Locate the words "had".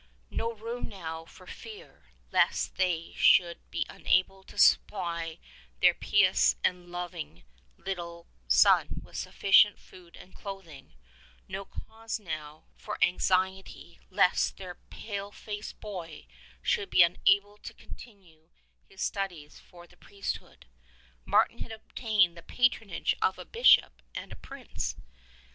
21.59-21.71